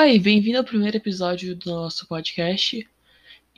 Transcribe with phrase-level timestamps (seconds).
[0.00, 2.88] Oi, bem-vindo ao primeiro episódio do nosso podcast.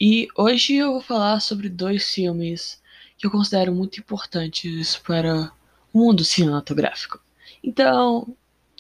[0.01, 2.81] E hoje eu vou falar sobre dois filmes
[3.19, 5.53] que eu considero muito importantes para
[5.93, 7.23] o mundo cinematográfico.
[7.63, 8.35] Então,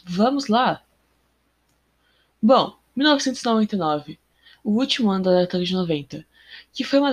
[0.06, 0.82] vamos lá!
[2.40, 4.18] Bom, 1999,
[4.64, 6.26] o último ano da década de 90,
[6.72, 7.12] que foi uma,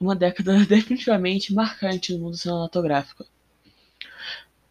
[0.00, 3.24] uma década definitivamente marcante no mundo cinematográfico.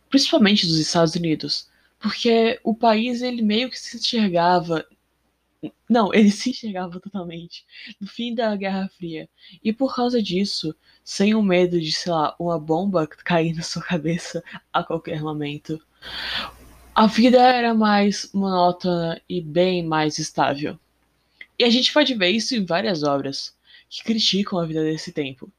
[0.09, 1.69] Principalmente dos Estados Unidos,
[2.01, 4.85] porque o país ele meio que se enxergava
[5.89, 7.65] não, ele se enxergava totalmente
[7.99, 9.29] no fim da Guerra Fria.
[9.63, 13.81] E por causa disso, sem o medo de, sei lá, uma bomba cair na sua
[13.83, 14.43] cabeça
[14.73, 15.79] a qualquer momento,
[16.93, 20.79] a vida era mais monótona e bem mais estável.
[21.57, 23.55] E a gente pode ver isso em várias obras
[23.89, 25.51] que criticam a vida desse tempo.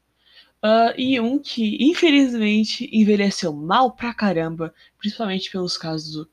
[0.63, 6.27] Uh, e um que, infelizmente, envelheceu mal pra caramba, principalmente pelos casos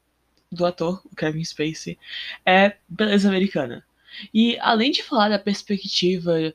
[0.51, 1.99] do ator, o Kevin Spacey,
[2.45, 3.85] é Beleza Americana.
[4.33, 6.55] E além de falar da perspectiva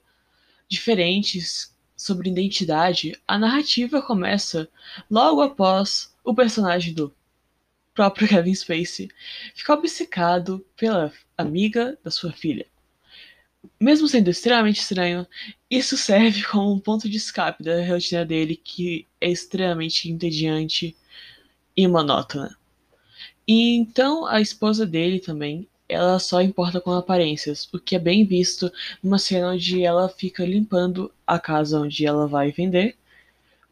[0.67, 4.69] diferentes sobre identidade, a narrativa começa
[5.09, 7.13] logo após o personagem do
[7.93, 9.09] próprio Kevin Spacey
[9.53, 12.65] ficar obcecado pela amiga da sua filha.
[13.77, 15.27] Mesmo sendo extremamente estranho,
[15.69, 20.95] isso serve como um ponto de escape da rotina dele, que é extremamente entediante
[21.75, 22.57] e monótona.
[23.49, 28.23] E então a esposa dele também, ela só importa com aparências, o que é bem
[28.23, 32.95] visto numa cena onde ela fica limpando a casa onde ela vai vender,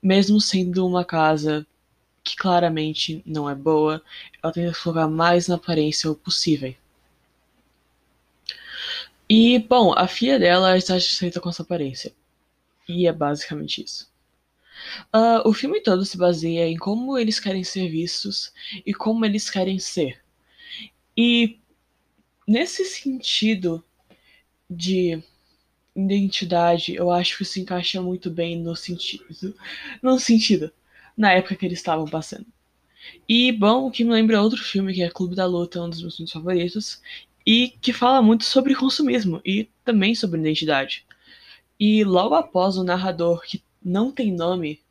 [0.01, 1.63] mesmo sendo uma casa
[2.23, 4.01] que claramente não é boa,
[4.41, 6.73] ela tenta focar mais na aparência possível.
[9.29, 12.11] E, bom, a filha dela está satisfeita com essa aparência.
[12.89, 14.09] E é basicamente isso.
[15.13, 18.51] Uh, o filme todo se baseia em como eles querem ser vistos
[18.85, 20.21] e como eles querem ser.
[21.15, 21.59] E
[22.47, 23.83] nesse sentido
[24.69, 25.21] de
[25.95, 29.55] identidade, eu acho que isso encaixa muito bem no sentido,
[30.01, 30.71] no sentido,
[31.17, 32.45] na época que eles estavam passando.
[33.27, 36.01] E bom, o que me lembra outro filme que é Clube da Luta, um dos
[36.01, 37.01] meus filmes favoritos,
[37.45, 41.05] e que fala muito sobre consumismo e também sobre identidade.
[41.79, 44.81] E logo após o narrador que não tem nome,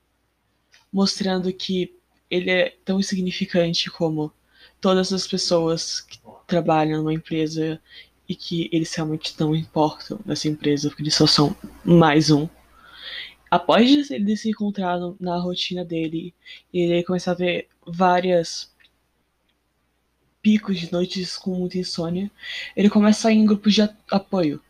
[0.91, 1.95] mostrando que
[2.31, 4.33] ele é tão insignificante como
[4.81, 7.79] todas as pessoas que trabalham numa empresa
[8.27, 12.49] e que eles realmente não importam nessa empresa, porque eles só são mais um.
[13.51, 16.35] Após ele se encontrar na rotina dele,
[16.73, 18.75] ele começar a ver várias
[20.41, 22.31] picos de noites com muita insônia,
[22.75, 24.61] ele começa a ir em grupos de apoio.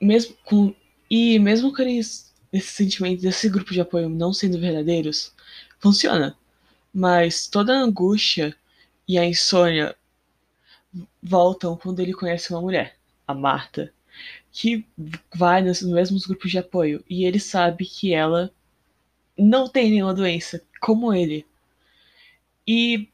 [0.00, 0.74] Mesmo com
[1.10, 5.34] e mesmo que eles, esse sentimento desse grupo de apoio não sendo verdadeiros,
[5.78, 6.36] funciona.
[6.92, 8.56] Mas toda a angústia
[9.06, 9.96] e a insônia
[11.22, 12.96] voltam quando ele conhece uma mulher,
[13.26, 13.92] a Marta,
[14.50, 14.86] que
[15.34, 18.52] vai nos mesmos grupos de apoio e ele sabe que ela
[19.36, 21.46] não tem nenhuma doença, como ele.
[22.66, 23.08] E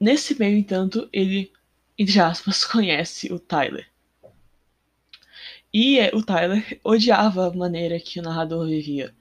[0.00, 1.52] nesse meio, entanto, ele,
[1.98, 3.86] entre aspas, conhece o Tyler.
[5.80, 9.14] E o Tyler odiava a maneira que o narrador vivia,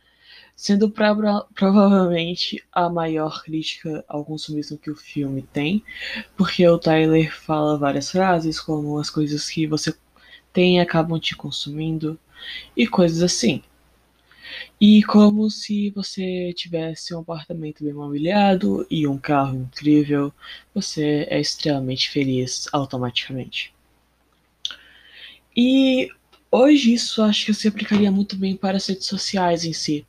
[0.56, 5.84] sendo provavelmente a maior crítica ao consumismo que o filme tem,
[6.35, 9.95] porque o Tyler fala várias frases como as coisas que você
[10.51, 12.19] tem acabam te consumindo
[12.75, 13.62] e coisas assim.
[14.81, 20.34] E como se você tivesse um apartamento bem mobiliado e um carro incrível,
[20.74, 23.72] você é extremamente feliz automaticamente.
[25.56, 26.09] E
[26.52, 30.06] Hoje isso acho que se aplicaria muito bem para as redes sociais em si.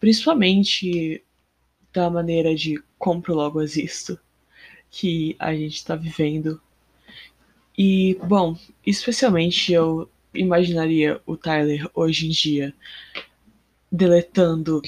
[0.00, 1.22] Principalmente
[1.92, 4.18] da maneira de compro logo existo
[4.90, 6.60] que a gente está vivendo.
[7.76, 8.56] E, bom,
[8.86, 12.74] especialmente eu imaginaria o Tyler hoje em dia
[13.90, 14.80] deletando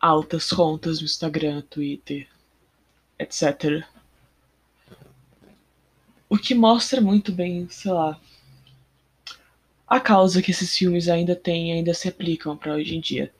[0.00, 2.28] altas contas no Instagram, Twitter,
[3.18, 3.84] etc.
[6.28, 8.20] O que mostra muito bem, sei lá,
[9.86, 13.32] a causa que esses filmes ainda têm ainda se aplicam para hoje em dia.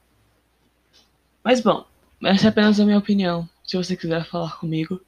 [1.43, 1.87] Mas bom,
[2.25, 3.49] essa é apenas a minha opinião.
[3.65, 5.01] Se você quiser falar comigo.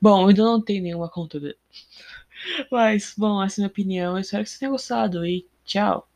[0.00, 1.40] Bom, eu ainda não tenho nenhuma conta.
[2.70, 4.16] Mas, bom, essa é a minha opinião.
[4.16, 6.08] Eu espero que você tenha gostado e tchau.